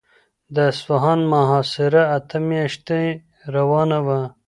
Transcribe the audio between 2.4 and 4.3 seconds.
میاشتې روانه وه.